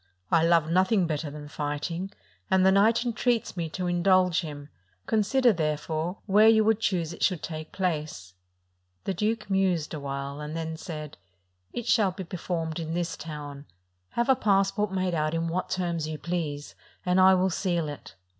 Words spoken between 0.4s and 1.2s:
love nothing